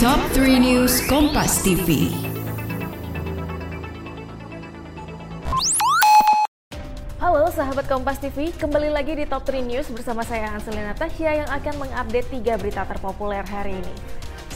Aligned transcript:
Top 0.00 0.16
3 0.32 0.56
News 0.64 1.04
Kompas 1.12 1.60
TV. 1.60 2.08
Halo 7.20 7.52
sahabat 7.52 7.84
Kompas 7.84 8.16
TV, 8.16 8.48
kembali 8.56 8.88
lagi 8.88 9.12
di 9.12 9.28
Top 9.28 9.44
3 9.44 9.60
News 9.60 9.92
bersama 9.92 10.24
saya 10.24 10.56
Anselina 10.56 10.96
Tasya 10.96 11.44
yang 11.44 11.48
akan 11.52 11.84
mengupdate 11.84 12.32
3 12.32 12.56
berita 12.56 12.88
terpopuler 12.88 13.44
hari 13.44 13.76
ini. 13.76 13.94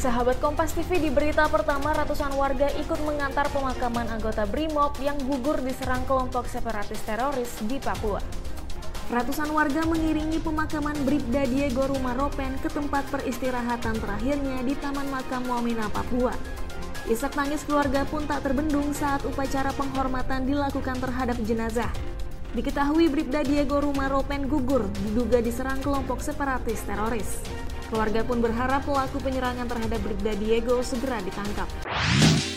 Sahabat 0.01 0.41
Kompas 0.41 0.73
TV 0.73 0.97
di 0.97 1.13
berita 1.13 1.45
pertama 1.53 1.93
ratusan 1.93 2.33
warga 2.41 2.73
ikut 2.81 3.05
mengantar 3.05 3.45
pemakaman 3.53 4.17
anggota 4.17 4.49
BRIMOB 4.49 4.97
yang 5.05 5.21
gugur 5.29 5.61
diserang 5.61 6.09
kelompok 6.09 6.49
separatis 6.49 7.05
teroris 7.05 7.61
di 7.69 7.77
Papua. 7.77 8.44
Ratusan 9.05 9.53
warga 9.53 9.85
mengiringi 9.85 10.41
pemakaman 10.41 10.97
Bribda 11.05 11.45
Diego 11.45 11.85
Rumaropen 11.85 12.57
ke 12.65 12.73
tempat 12.73 13.05
peristirahatan 13.13 14.01
terakhirnya 14.01 14.65
di 14.65 14.73
Taman 14.81 15.13
Makam 15.13 15.45
Wamena, 15.45 15.93
Papua. 15.93 16.33
Isak 17.05 17.37
tangis 17.37 17.61
keluarga 17.69 18.09
pun 18.09 18.25
tak 18.25 18.41
terbendung 18.49 18.97
saat 18.97 19.21
upacara 19.29 19.77
penghormatan 19.77 20.49
dilakukan 20.49 20.97
terhadap 21.05 21.37
jenazah. 21.45 21.93
Diketahui 22.57 23.13
Bribda 23.13 23.45
Diego 23.45 23.85
Rumaropen 23.85 24.49
gugur 24.49 24.89
diduga 25.05 25.45
diserang 25.45 25.85
kelompok 25.85 26.25
separatis 26.25 26.81
teroris. 26.89 27.45
Keluarga 27.95 28.27
pun 28.27 28.43
berharap 28.43 28.83
pelaku 28.83 29.23
penyerangan 29.23 29.71
terhadap 29.71 30.03
Bribda 30.03 30.35
Diego 30.35 30.83
segera 30.83 31.23
ditangkap. 31.23 31.71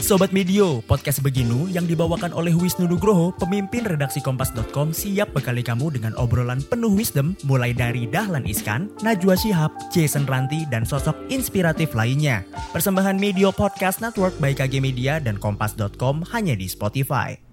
Sobat 0.02 0.34
Medio, 0.34 0.82
podcast 0.82 1.22
Beginu 1.22 1.70
yang 1.70 1.86
dibawakan 1.86 2.34
oleh 2.34 2.58
Wisnu 2.58 2.90
Nugroho, 2.90 3.30
pemimpin 3.38 3.86
redaksi 3.86 4.18
Kompas.com 4.18 4.98
siap 4.98 5.38
bekali 5.38 5.62
kamu 5.62 5.94
dengan 5.94 6.18
obrolan 6.18 6.66
penuh 6.66 6.90
wisdom 6.90 7.38
mulai 7.46 7.70
dari 7.70 8.10
Dahlan 8.10 8.50
Iskan, 8.50 8.90
Najwa 9.06 9.38
Shihab, 9.38 9.70
Jason 9.94 10.26
Ranti, 10.26 10.66
dan 10.74 10.90
sosok 10.90 11.14
inspiratif 11.30 11.94
lainnya. 11.94 12.42
Persembahan 12.74 13.22
Medio 13.22 13.54
Podcast 13.54 14.02
Network 14.02 14.34
by 14.42 14.58
KG 14.58 14.82
Media 14.82 15.22
dan 15.22 15.38
Kompas.com 15.38 16.26
hanya 16.34 16.58
di 16.58 16.66
Spotify. 16.66 17.47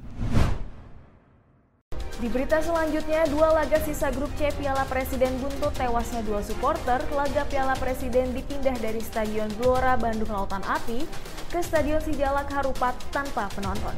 Di 2.25 2.33
berita 2.33 2.57
selanjutnya, 2.57 3.29
dua 3.29 3.53
laga 3.53 3.77
sisa 3.85 4.09
grup 4.09 4.33
C 4.41 4.49
Piala 4.57 4.89
Presiden 4.89 5.37
buntut 5.45 5.77
tewasnya 5.77 6.25
dua 6.25 6.41
supporter. 6.41 7.05
Laga 7.13 7.45
Piala 7.45 7.77
Presiden 7.77 8.33
dipindah 8.33 8.73
dari 8.81 9.05
Stadion 9.05 9.53
Gelora 9.61 9.93
Bandung 10.01 10.33
Lautan 10.33 10.65
Api 10.65 11.05
ke 11.53 11.61
Stadion 11.61 12.01
Sijalak 12.01 12.49
Harupat 12.49 12.97
tanpa 13.13 13.53
penonton. 13.53 13.93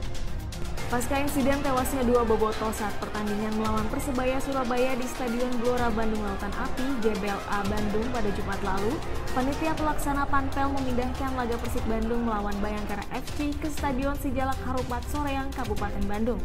Pasca 0.91 1.22
insiden 1.22 1.62
tewasnya 1.62 2.02
dua 2.02 2.27
boboto 2.27 2.66
saat 2.74 2.98
pertandingan 2.98 3.62
melawan 3.62 3.86
Persebaya 3.94 4.42
Surabaya 4.42 4.98
di 4.98 5.06
Stadion 5.06 5.54
Gelora 5.62 5.86
Bandung 5.94 6.27
Lautan 6.27 6.50
Api, 6.58 7.06
GBLA 7.06 7.58
Bandung 7.70 8.10
pada 8.10 8.30
Jumat 8.34 8.58
lalu, 8.66 8.98
panitia 9.38 9.70
pelaksana 9.78 10.27
Panpel 10.27 10.74
memindahkan 10.74 11.30
laga 11.38 11.54
Persib 11.62 11.86
Bandung 11.86 12.27
melawan 12.27 12.58
Bayangkara 12.58 13.06
FC 13.14 13.54
ke 13.54 13.70
Stadion 13.70 14.19
Sijalak 14.19 14.58
Harupat 14.66 15.06
Soreang, 15.14 15.47
Kabupaten 15.54 16.02
Bandung. 16.10 16.42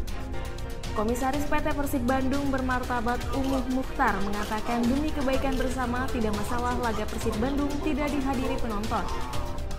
Komisaris 0.92 1.48
PT 1.48 1.72
Persib 1.72 2.04
Bandung 2.04 2.52
bermartabat 2.52 3.16
Umuh 3.32 3.64
Mukhtar 3.72 4.12
mengatakan 4.28 4.84
demi 4.84 5.08
kebaikan 5.08 5.56
bersama 5.56 6.04
tidak 6.12 6.36
masalah 6.36 6.76
laga 6.84 7.08
Persib 7.08 7.32
Bandung 7.40 7.72
tidak 7.80 8.12
dihadiri 8.12 8.60
penonton. 8.60 9.00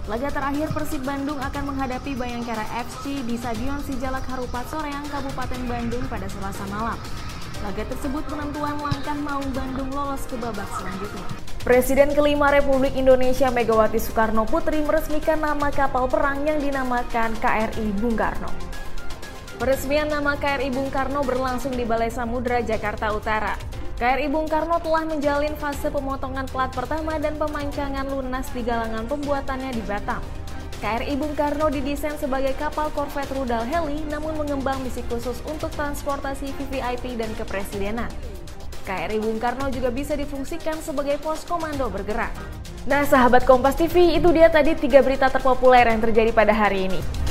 Laga 0.10 0.34
terakhir 0.34 0.74
Persib 0.74 1.06
Bandung 1.06 1.38
akan 1.38 1.70
menghadapi 1.70 2.18
Bayangkara 2.18 2.66
FC 2.90 3.22
di 3.30 3.38
Stadion 3.38 3.78
Sijalak 3.86 4.26
Harupat 4.26 4.66
Soreang, 4.74 5.06
Kabupaten 5.06 5.62
Bandung 5.70 6.02
pada 6.10 6.26
Selasa 6.26 6.66
malam. 6.74 6.98
Laga 7.62 7.86
tersebut 7.94 8.26
penentuan 8.26 8.82
langkah 8.82 9.14
Maung 9.14 9.54
Bandung 9.54 9.94
lolos 9.94 10.26
ke 10.26 10.34
babak 10.42 10.68
selanjutnya. 10.82 11.26
Presiden 11.62 12.10
kelima 12.18 12.50
Republik 12.50 12.98
Indonesia 12.98 13.54
Megawati 13.54 14.02
Soekarno 14.02 14.50
Putri 14.50 14.82
meresmikan 14.82 15.46
nama 15.46 15.70
kapal 15.70 16.10
perang 16.10 16.42
yang 16.42 16.58
dinamakan 16.58 17.38
KRI 17.38 18.02
Bung 18.02 18.18
Karno. 18.18 18.50
Peresmian 19.64 20.12
nama 20.12 20.36
KRI 20.36 20.76
Bung 20.76 20.92
Karno 20.92 21.24
berlangsung 21.24 21.72
di 21.72 21.88
Balai 21.88 22.12
Samudra, 22.12 22.60
Jakarta 22.60 23.16
Utara. 23.16 23.56
KRI 23.96 24.28
Bung 24.28 24.44
Karno 24.44 24.76
telah 24.84 25.08
menjalin 25.08 25.56
fase 25.56 25.88
pemotongan 25.88 26.52
plat 26.52 26.68
pertama 26.76 27.16
dan 27.16 27.40
pemancangan 27.40 28.04
lunas 28.12 28.44
di 28.52 28.60
galangan 28.60 29.08
pembuatannya 29.08 29.72
di 29.72 29.80
Batam. 29.88 30.20
KRI 30.84 31.16
Bung 31.16 31.32
Karno 31.32 31.72
didesain 31.72 32.20
sebagai 32.20 32.52
kapal 32.60 32.92
korvet 32.92 33.32
rudal 33.32 33.64
heli 33.64 34.04
namun 34.12 34.36
mengembang 34.36 34.84
misi 34.84 35.00
khusus 35.08 35.40
untuk 35.48 35.72
transportasi 35.80 36.52
VVIP 36.60 37.16
dan 37.16 37.32
kepresidenan. 37.40 38.12
KRI 38.84 39.16
Bung 39.24 39.40
Karno 39.40 39.72
juga 39.72 39.96
bisa 39.96 40.20
difungsikan 40.20 40.76
sebagai 40.84 41.24
pos 41.24 41.48
komando 41.48 41.88
bergerak. 41.88 42.36
Nah 42.84 43.08
sahabat 43.08 43.48
Kompas 43.48 43.80
TV, 43.80 44.20
itu 44.20 44.28
dia 44.36 44.52
tadi 44.52 44.76
tiga 44.76 45.00
berita 45.00 45.32
terpopuler 45.32 45.88
yang 45.88 46.04
terjadi 46.04 46.36
pada 46.36 46.52
hari 46.52 46.92
ini. 46.92 47.23